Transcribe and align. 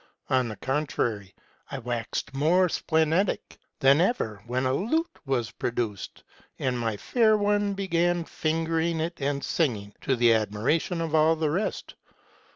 On 0.31 0.47
the 0.47 0.55
con 0.55 0.87
trary, 0.87 1.31
I 1.69 1.77
waxed 1.77 2.33
more 2.33 2.67
splenetic 2.69 3.59
than 3.81 4.01
ever 4.01 4.41
when 4.47 4.65
a 4.65 4.73
lute 4.73 5.19
was 5.27 5.51
produced, 5.51 6.23
and 6.57 6.79
my 6.79 6.97
fair 6.97 7.37
one 7.37 7.75
began 7.75 8.25
fingering 8.25 8.99
it 8.99 9.21
and 9.21 9.43
singing, 9.43 9.93
to 10.01 10.15
the 10.15 10.33
admiration 10.33 11.01
of 11.01 11.13
all 11.13 11.35
the 11.35 11.51
rest. 11.51 11.93